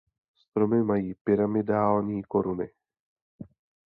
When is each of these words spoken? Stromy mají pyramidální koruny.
Stromy 0.35 0.83
mají 0.83 1.13
pyramidální 1.13 2.23
koruny. 2.23 2.71